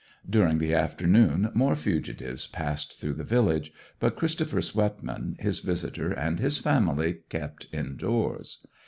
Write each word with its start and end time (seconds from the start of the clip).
During 0.27 0.57
the 0.57 0.73
afternoon 0.73 1.51
more 1.53 1.75
fugitives 1.75 2.47
passed 2.47 2.99
through 2.99 3.13
the 3.13 3.23
village, 3.23 3.71
but 3.99 4.15
Christopher 4.15 4.59
Swetman, 4.59 5.35
his 5.39 5.59
visitor, 5.59 6.11
and 6.11 6.39
his 6.39 6.57
family 6.57 7.19
kept 7.29 7.67
indoors. 7.71 8.65